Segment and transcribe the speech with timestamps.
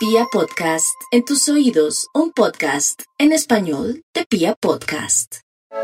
[0.00, 5.40] Pia Podcast, en tus oídos, un podcast en español de Pia Podcast.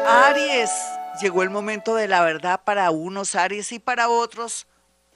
[0.07, 0.71] Aries,
[1.21, 4.67] llegó el momento de la verdad para unos Aries y para otros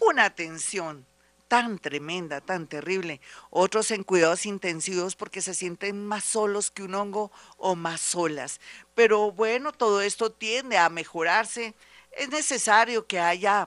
[0.00, 1.06] una tensión
[1.48, 3.22] tan tremenda, tan terrible.
[3.48, 8.60] Otros en cuidados intensivos porque se sienten más solos que un hongo o más solas.
[8.94, 11.74] Pero bueno, todo esto tiende a mejorarse.
[12.12, 13.66] Es necesario que haya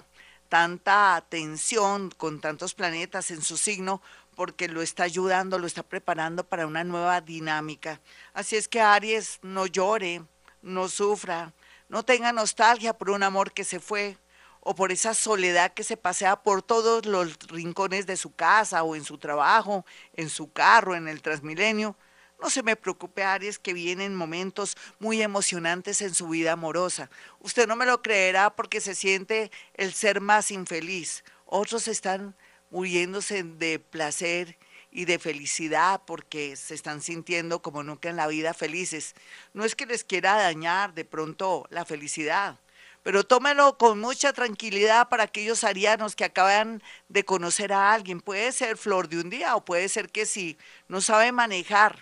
[0.53, 4.03] tanta tensión con tantos planetas en su signo
[4.35, 8.01] porque lo está ayudando, lo está preparando para una nueva dinámica.
[8.33, 10.23] Así es que Aries, no llore,
[10.61, 11.53] no sufra,
[11.89, 14.17] no tenga nostalgia por un amor que se fue
[14.61, 18.95] o por esa soledad que se pasea por todos los rincones de su casa o
[18.95, 21.97] en su trabajo, en su carro, en el Transmilenio.
[22.41, 27.09] No se me preocupe, Aries, que vienen momentos muy emocionantes en su vida amorosa.
[27.39, 31.23] Usted no me lo creerá porque se siente el ser más infeliz.
[31.45, 32.35] Otros están
[32.73, 34.57] muriéndose de placer
[34.89, 39.13] y de felicidad porque se están sintiendo como nunca en la vida felices.
[39.53, 42.59] No es que les quiera dañar de pronto la felicidad,
[43.03, 48.21] pero tómelo con mucha tranquilidad para aquellos arianos que acaban de conocer a alguien.
[48.21, 52.01] Puede ser flor de un día o puede ser que si no sabe manejar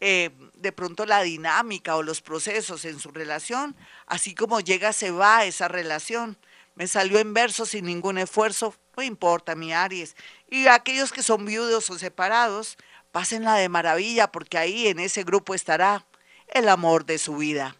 [0.00, 5.10] eh, de pronto la dinámica o los procesos en su relación, así como llega, se
[5.10, 6.36] va esa relación.
[6.74, 10.16] Me salió en verso sin ningún esfuerzo, no importa, mi Aries.
[10.48, 12.76] Y aquellos que son viudos o separados,
[13.12, 16.04] pásenla de maravilla porque ahí en ese grupo estará
[16.48, 17.76] el amor de su vida.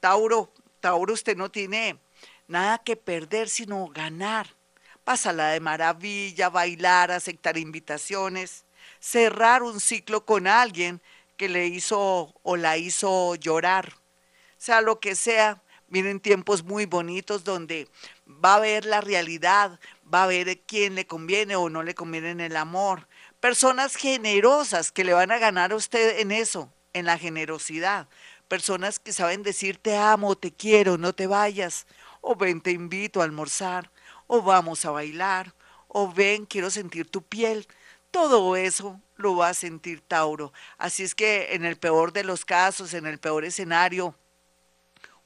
[0.00, 1.98] Tauro, Tauro, usted no tiene
[2.46, 4.54] nada que perder sino ganar.
[5.04, 8.64] Pásala de maravilla, bailar, aceptar invitaciones,
[9.00, 11.00] cerrar un ciclo con alguien
[11.36, 13.94] que le hizo o la hizo llorar.
[14.58, 17.88] Sea lo que sea, vienen tiempos muy bonitos donde
[18.26, 19.78] va a ver la realidad,
[20.12, 23.08] va a ver quién le conviene o no le conviene en el amor.
[23.40, 28.08] Personas generosas que le van a ganar a usted en eso, en la generosidad.
[28.48, 31.86] Personas que saben decir te amo, te quiero, no te vayas.
[32.20, 33.90] O ven, te invito a almorzar.
[34.26, 35.52] O vamos a bailar.
[35.88, 37.66] O ven, quiero sentir tu piel.
[38.10, 40.52] Todo eso lo va a sentir Tauro.
[40.78, 44.14] Así es que en el peor de los casos, en el peor escenario,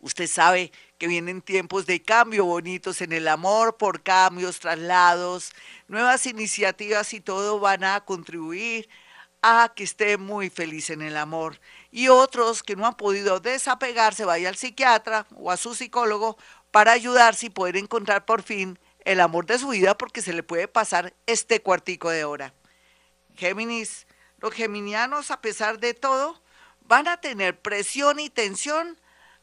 [0.00, 5.50] usted sabe que vienen tiempos de cambio bonitos en el amor, por cambios, traslados,
[5.88, 8.86] nuevas iniciativas y todo van a contribuir
[9.40, 11.58] a que esté muy feliz en el amor.
[11.90, 16.36] Y otros que no han podido desapegarse, vaya al psiquiatra o a su psicólogo
[16.70, 20.42] para ayudarse y poder encontrar por fin el amor de su vida porque se le
[20.42, 22.52] puede pasar este cuartico de hora.
[23.36, 24.06] Géminis,
[24.36, 26.42] los geminianos a pesar de todo
[26.82, 28.98] van a tener presión y tensión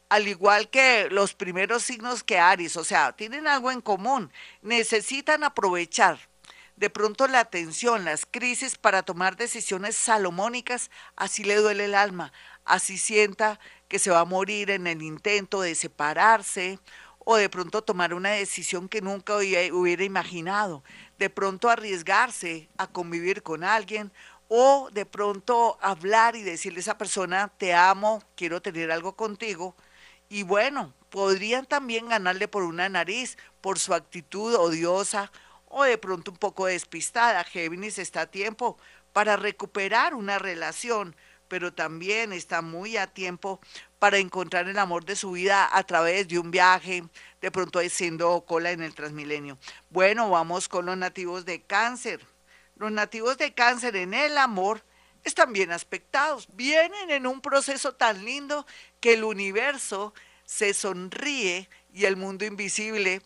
[0.08, 4.32] al igual que los primeros signos que Aries, o sea, tienen algo en común,
[4.62, 6.18] necesitan aprovechar
[6.76, 12.32] de pronto la tensión, las crisis para tomar decisiones salomónicas, así le duele el alma,
[12.64, 13.58] así sienta
[13.88, 16.78] que se va a morir en el intento de separarse
[17.18, 20.84] o de pronto tomar una decisión que nunca hubiera imaginado,
[21.18, 24.12] de pronto arriesgarse a convivir con alguien
[24.46, 29.74] o de pronto hablar y decirle a esa persona, te amo, quiero tener algo contigo,
[30.28, 35.32] y bueno, podrían también ganarle por una nariz, por su actitud odiosa
[35.66, 37.44] o de pronto un poco despistada.
[37.44, 38.78] Géminis está a tiempo
[39.12, 41.16] para recuperar una relación,
[41.48, 43.60] pero también está muy a tiempo
[43.98, 47.04] para encontrar el amor de su vida a través de un viaje,
[47.40, 49.58] de pronto haciendo cola en el Transmilenio.
[49.90, 52.24] Bueno, vamos con los nativos de cáncer.
[52.76, 54.84] Los nativos de cáncer en el amor
[55.24, 58.66] están bien aspectados, vienen en un proceso tan lindo
[59.00, 60.14] que el universo
[60.44, 63.22] se sonríe y el mundo invisible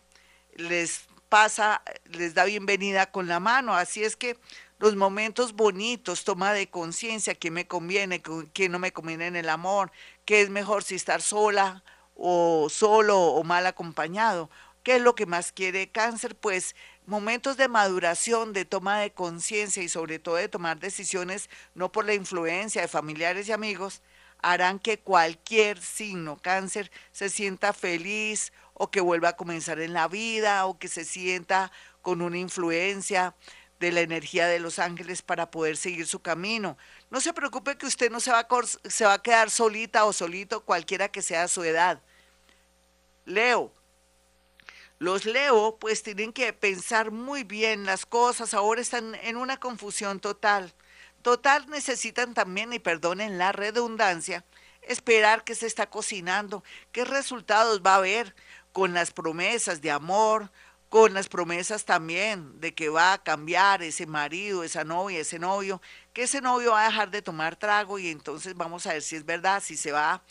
[0.55, 3.73] les pasa, les da bienvenida con la mano.
[3.73, 4.37] Así es que
[4.79, 8.21] los momentos bonitos, toma de conciencia, qué me conviene,
[8.53, 9.91] qué no me conviene en el amor,
[10.25, 11.83] qué es mejor si estar sola
[12.15, 14.49] o solo o mal acompañado.
[14.83, 16.35] ¿Qué es lo que más quiere cáncer?
[16.35, 16.75] Pues
[17.05, 22.05] momentos de maduración, de toma de conciencia y sobre todo de tomar decisiones no por
[22.05, 24.01] la influencia de familiares y amigos,
[24.43, 30.07] harán que cualquier signo cáncer se sienta feliz o que vuelva a comenzar en la
[30.07, 33.33] vida o que se sienta con una influencia
[33.79, 36.77] de la energía de los ángeles para poder seguir su camino.
[37.09, 38.47] No se preocupe que usted no se va a,
[38.89, 42.01] se va a quedar solita o solito, cualquiera que sea su edad.
[43.25, 43.71] Leo.
[44.99, 50.19] Los Leo pues tienen que pensar muy bien las cosas, ahora están en una confusión
[50.19, 50.73] total.
[51.23, 54.43] Total, necesitan también, y perdonen la redundancia,
[54.81, 58.35] esperar qué se está cocinando, qué resultados va a haber
[58.73, 60.51] con las promesas de amor,
[60.89, 65.81] con las promesas también de que va a cambiar ese marido, esa novia, ese novio,
[66.11, 69.15] que ese novio va a dejar de tomar trago y entonces vamos a ver si
[69.15, 70.21] es verdad, si se va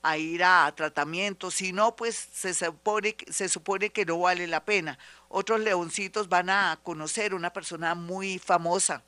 [0.00, 4.64] a ir a tratamiento, si no, pues se supone, se supone que no vale la
[4.64, 4.96] pena.
[5.28, 9.02] Otros leoncitos van a conocer una persona muy famosa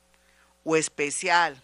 [0.69, 1.63] o especial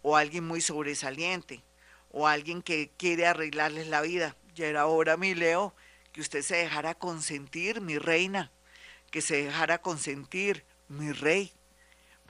[0.00, 1.62] o alguien muy sobresaliente
[2.10, 4.34] o alguien que quiere arreglarles la vida.
[4.54, 5.74] Ya era hora, mi Leo,
[6.10, 8.50] que usted se dejara consentir, mi reina,
[9.10, 11.52] que se dejara consentir, mi rey.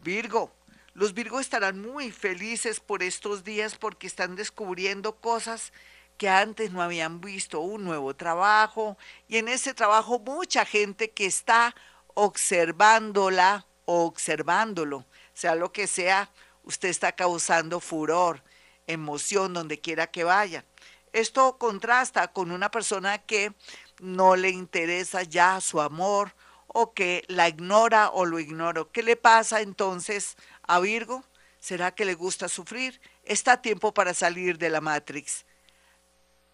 [0.02, 0.52] Virgo,
[0.94, 5.72] los Virgo estarán muy felices por estos días porque están descubriendo cosas
[6.18, 11.26] que antes no habían visto, un nuevo trabajo, y en ese trabajo mucha gente que
[11.26, 11.72] está
[12.14, 15.06] observándola o observándolo,
[15.36, 16.30] sea lo que sea,
[16.62, 18.42] usted está causando furor,
[18.86, 20.64] emoción donde quiera que vaya.
[21.12, 23.52] Esto contrasta con una persona que
[24.00, 26.34] no le interesa ya su amor
[26.68, 28.90] o que la ignora o lo ignoro.
[28.90, 31.22] ¿Qué le pasa entonces a Virgo?
[31.60, 32.98] ¿Será que le gusta sufrir?
[33.22, 35.44] Está tiempo para salir de la Matrix.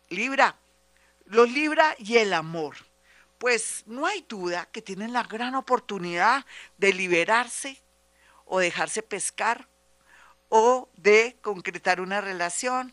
[0.09, 0.57] Libra,
[1.27, 2.75] los Libra y el amor.
[3.39, 6.45] Pues no hay duda que tienen la gran oportunidad
[6.79, 7.81] de liberarse
[8.53, 9.67] o dejarse pescar
[10.51, 12.93] o de concretar una relación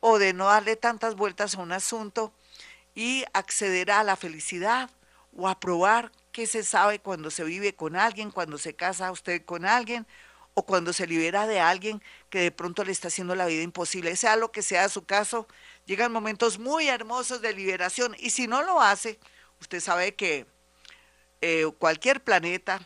[0.00, 2.32] o de no darle tantas vueltas a un asunto
[2.94, 4.88] y acceder a la felicidad
[5.36, 9.44] o a probar qué se sabe cuando se vive con alguien, cuando se casa usted
[9.44, 10.06] con alguien
[10.54, 14.16] o cuando se libera de alguien que de pronto le está haciendo la vida imposible.
[14.16, 15.46] Sea lo que sea su caso,
[15.84, 19.20] llegan momentos muy hermosos de liberación y si no lo hace,
[19.60, 20.46] usted sabe que
[21.42, 22.80] eh, cualquier planeta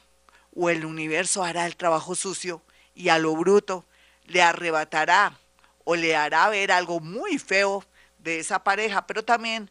[0.54, 2.62] o el universo hará el trabajo sucio
[2.94, 3.84] y a lo bruto
[4.24, 5.38] le arrebatará
[5.84, 7.84] o le hará ver algo muy feo
[8.18, 9.70] de esa pareja, pero también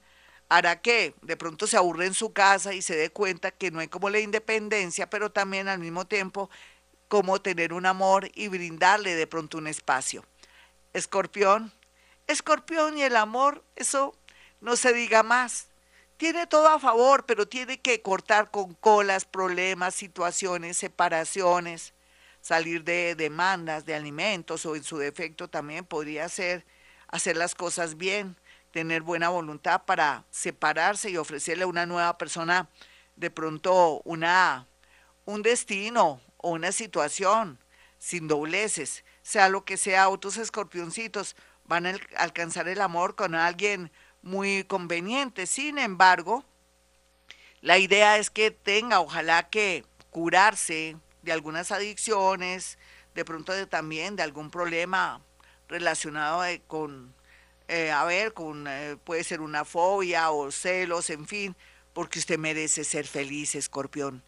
[0.49, 3.79] hará que de pronto se aburre en su casa y se dé cuenta que no
[3.79, 6.49] hay como la independencia, pero también al mismo tiempo
[7.07, 10.25] como tener un amor y brindarle de pronto un espacio.
[10.93, 11.71] Escorpión,
[12.27, 14.17] escorpión y el amor, eso
[14.59, 15.67] no se diga más.
[16.21, 21.95] Tiene todo a favor, pero tiene que cortar con colas, problemas, situaciones, separaciones
[22.41, 26.63] salir de demandas de alimentos o en su defecto también podría ser
[27.07, 28.37] hacer las cosas bien,
[28.69, 32.69] tener buena voluntad para separarse y ofrecerle a una nueva persona
[33.15, 34.67] de pronto una
[35.25, 37.57] un destino o una situación
[37.97, 41.35] sin dobleces, sea lo que sea, otros escorpioncitos
[41.65, 43.91] van a alcanzar el amor con alguien
[44.21, 45.47] muy conveniente.
[45.47, 46.43] Sin embargo,
[47.61, 52.77] la idea es que tenga, ojalá que curarse de algunas adicciones,
[53.13, 55.21] de pronto también de algún problema
[55.67, 57.13] relacionado eh, con,
[57.67, 61.55] eh, a ver, con, eh, puede ser una fobia o celos, en fin,
[61.93, 64.23] porque usted merece ser feliz, escorpión.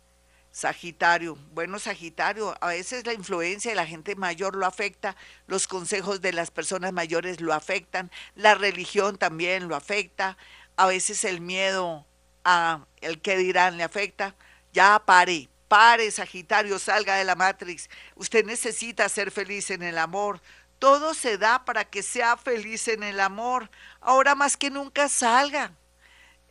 [0.54, 5.16] Sagitario, bueno Sagitario, a veces la influencia de la gente mayor lo afecta,
[5.48, 10.38] los consejos de las personas mayores lo afectan, la religión también lo afecta,
[10.78, 12.06] a veces el miedo
[12.44, 14.36] a el que dirán le afecta.
[14.74, 17.90] Ya pare, Pare, Sagitario, salga de la Matrix.
[18.14, 20.40] Usted necesita ser feliz en el amor.
[20.78, 23.72] Todo se da para que sea feliz en el amor.
[24.00, 25.72] Ahora más que nunca salga.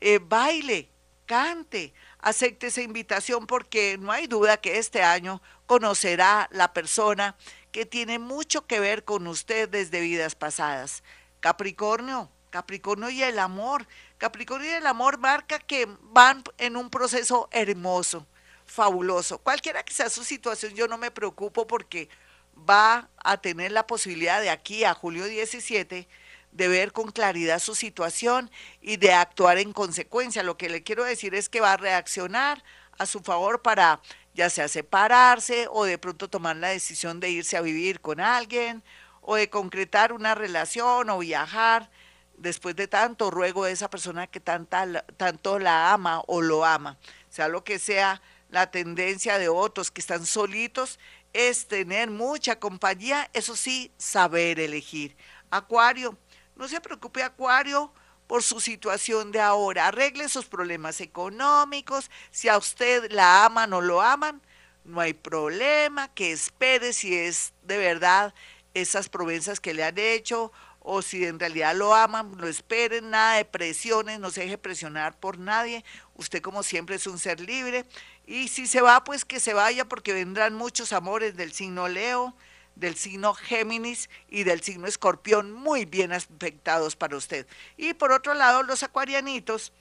[0.01, 0.89] Eh, baile,
[1.25, 7.37] cante, acepte esa invitación porque no hay duda que este año conocerá la persona
[7.73, 11.03] que tiene mucho que ver con usted desde vidas pasadas.
[11.41, 13.87] Capricornio, Capricornio y el amor.
[14.19, 18.27] Capricornio y el amor marca que van en un proceso hermoso
[18.65, 19.39] fabuloso.
[19.39, 22.09] Cualquiera que sea su situación, yo no me preocupo porque
[22.57, 26.09] va a tener la posibilidad de aquí a julio 17
[26.53, 30.43] de ver con claridad su situación y de actuar en consecuencia.
[30.43, 32.63] Lo que le quiero decir es que va a reaccionar
[32.99, 34.01] a su favor para
[34.35, 38.83] ya sea separarse o de pronto tomar la decisión de irse a vivir con alguien
[39.21, 41.91] o de concretar una relación o viajar
[42.37, 46.99] después de tanto ruego de esa persona que tanta, tanto la ama o lo ama.
[47.29, 50.99] Sea lo que sea, la tendencia de otros que están solitos
[51.33, 55.17] es tener mucha compañía, eso sí, saber elegir.
[55.51, 56.19] Acuario,
[56.63, 57.93] no se preocupe Acuario
[58.29, 63.81] por su situación de ahora, arregle sus problemas económicos, si a usted la aman o
[63.81, 64.41] lo aman,
[64.85, 68.33] no hay problema, que espere si es de verdad
[68.75, 73.39] esas promesas que le han hecho o si en realidad lo aman, lo esperen, nada
[73.39, 77.87] de presiones, no se deje presionar por nadie, usted como siempre es un ser libre.
[78.25, 82.37] Y si se va, pues que se vaya porque vendrán muchos amores del signo Leo,
[82.75, 87.47] del signo Géminis y del signo Escorpión muy bien afectados para usted.
[87.77, 89.73] Y por otro lado, los acuarianitos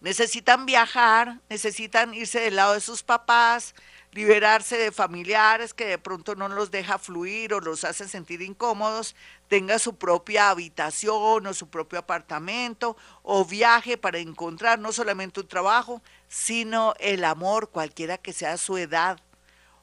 [0.00, 3.74] necesitan viajar, necesitan irse del lado de sus papás,
[4.12, 9.14] liberarse de familiares que de pronto no los deja fluir o los hace sentir incómodos,
[9.48, 15.48] tenga su propia habitación o su propio apartamento o viaje para encontrar no solamente un
[15.48, 19.20] trabajo, sino el amor, cualquiera que sea su edad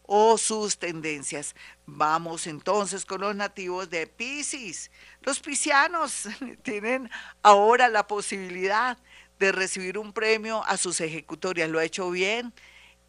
[0.08, 1.56] o sus tendencias.
[1.86, 4.90] Vamos entonces con los nativos de Pisces.
[5.22, 6.28] Los piscianos
[6.64, 7.12] tienen
[7.44, 8.98] ahora la posibilidad
[9.38, 11.70] de recibir un premio a sus ejecutorias.
[11.70, 12.52] Lo ha hecho bien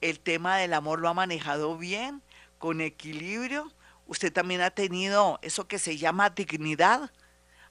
[0.00, 2.22] el tema del amor lo ha manejado bien,
[2.58, 3.72] con equilibrio.
[4.06, 7.10] Usted también ha tenido eso que se llama dignidad.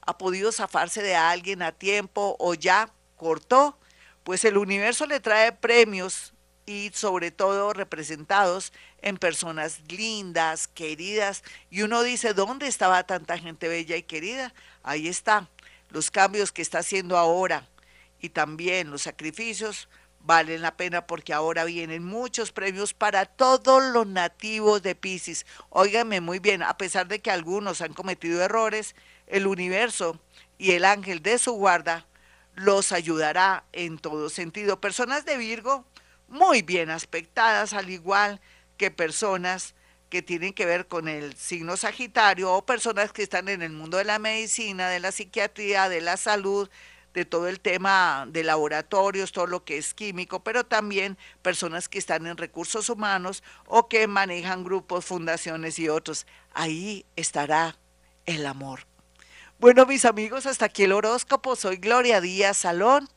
[0.02, 3.80] Ha podido zafarse de alguien a tiempo o ya cortó.
[4.24, 6.34] Pues el universo le trae premios
[6.68, 11.44] y sobre todo representados en personas lindas, queridas.
[11.72, 14.54] Y uno dice, ¿dónde estaba tanta gente bella y querida?
[14.84, 15.50] Ahí está,
[15.90, 17.68] los cambios que está haciendo ahora
[18.20, 19.88] y también los sacrificios
[20.20, 25.46] valen la pena porque ahora vienen muchos premios para todos los nativos de Pisces.
[25.70, 28.94] Óigame muy bien, a pesar de que algunos han cometido errores,
[29.28, 30.20] el universo
[30.58, 32.06] y el ángel de su guarda
[32.56, 34.82] los ayudará en todo sentido.
[34.82, 35.86] Personas de Virgo
[36.28, 38.42] muy bien aspectadas, al igual
[38.78, 39.76] que personas
[40.10, 43.98] que tienen que ver con el signo Sagitario o personas que están en el mundo
[43.98, 46.70] de la medicina, de la psiquiatría, de la salud,
[47.14, 51.98] de todo el tema de laboratorios, todo lo que es químico, pero también personas que
[51.98, 56.28] están en recursos humanos o que manejan grupos, fundaciones y otros.
[56.54, 57.76] Ahí estará
[58.26, 58.82] el amor.
[59.60, 61.56] Bueno, mis amigos, hasta aquí el horóscopo.
[61.56, 63.10] Soy Gloria Díaz Salón.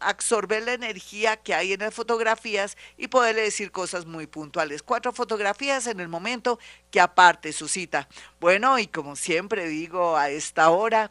[0.00, 4.82] absorber la energía que hay en las fotografías y poderle decir cosas muy puntuales.
[4.82, 6.58] Cuatro fotografías en el momento
[6.90, 8.08] que aparte su cita.
[8.40, 11.10] Bueno, y como siempre digo a esta hora,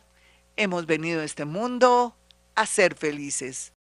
[0.56, 2.16] hemos venido a este mundo
[2.56, 3.68] a ser felices.